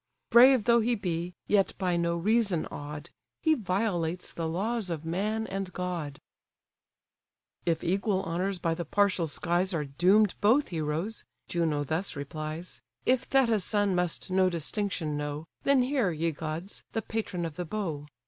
[0.31, 3.11] Brave though he be, yet by no reason awed,
[3.43, 6.19] He violates the laws of man and god."
[7.65, 11.23] THE JUDGMENT OF PARIS "If equal honours by the partial skies Are doom'd both heroes,
[11.47, 16.83] (Juno thus replies,) If Thetis' son must no distinction know, Then hear, ye gods!
[16.93, 18.07] the patron of the bow.